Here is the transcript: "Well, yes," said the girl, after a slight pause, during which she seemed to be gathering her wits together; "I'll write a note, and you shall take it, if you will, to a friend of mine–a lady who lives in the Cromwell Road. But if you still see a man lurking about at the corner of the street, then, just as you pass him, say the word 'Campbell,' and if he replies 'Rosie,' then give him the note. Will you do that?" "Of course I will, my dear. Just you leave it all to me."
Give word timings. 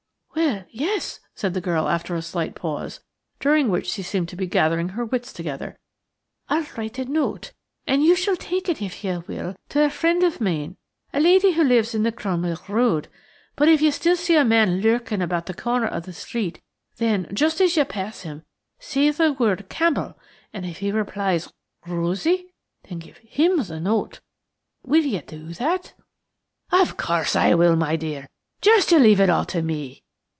"Well, 0.33 0.65
yes," 0.71 1.19
said 1.35 1.53
the 1.53 1.61
girl, 1.61 1.87
after 1.89 2.15
a 2.15 2.21
slight 2.21 2.55
pause, 2.55 3.01
during 3.39 3.69
which 3.69 3.87
she 3.87 4.01
seemed 4.03 4.27
to 4.29 4.35
be 4.37 4.47
gathering 4.47 4.89
her 4.89 5.05
wits 5.05 5.31
together; 5.33 5.77
"I'll 6.49 6.65
write 6.75 6.97
a 6.99 7.05
note, 7.05 7.51
and 7.85 8.03
you 8.03 8.15
shall 8.15 8.35
take 8.37 8.67
it, 8.69 8.81
if 8.81 9.03
you 9.03 9.23
will, 9.27 9.55
to 9.69 9.83
a 9.83 9.89
friend 9.89 10.23
of 10.23 10.39
mine–a 10.41 11.19
lady 11.19 11.51
who 11.53 11.63
lives 11.63 11.93
in 11.93 12.03
the 12.03 12.11
Cromwell 12.11 12.59
Road. 12.69 13.07
But 13.55 13.67
if 13.69 13.81
you 13.81 13.91
still 13.91 14.15
see 14.15 14.35
a 14.35 14.43
man 14.45 14.81
lurking 14.81 15.21
about 15.21 15.49
at 15.49 15.55
the 15.57 15.61
corner 15.61 15.87
of 15.87 16.05
the 16.05 16.13
street, 16.13 16.61
then, 16.97 17.27
just 17.33 17.59
as 17.61 17.75
you 17.77 17.83
pass 17.85 18.21
him, 18.21 18.43
say 18.79 19.09
the 19.11 19.33
word 19.33 19.67
'Campbell,' 19.69 20.17
and 20.53 20.65
if 20.65 20.77
he 20.79 20.91
replies 20.91 21.51
'Rosie,' 21.85 22.53
then 22.89 22.99
give 22.99 23.17
him 23.17 23.61
the 23.63 23.79
note. 23.79 24.19
Will 24.83 25.03
you 25.05 25.21
do 25.21 25.53
that?" 25.53 25.93
"Of 26.71 26.97
course 26.97 27.35
I 27.35 27.53
will, 27.53 27.75
my 27.75 27.95
dear. 27.95 28.27
Just 28.61 28.91
you 28.91 28.99
leave 28.99 29.19
it 29.19 29.29
all 29.29 29.45
to 29.45 29.61
me." 29.61 30.03